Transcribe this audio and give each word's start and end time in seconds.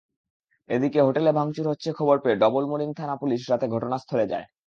এদিকে 0.69 0.99
হোটেলে 1.01 1.31
ভাঙচুর 1.33 1.65
হচ্ছে 1.67 1.89
খবর 1.99 2.15
পেয়ে 2.23 2.41
ডবলমুরিং 2.43 2.89
থানার 2.93 3.21
পুলিশ 3.21 3.41
রাতে 3.51 3.65
ঘটনাস্থলে 3.67 4.25
যায়। 4.27 4.45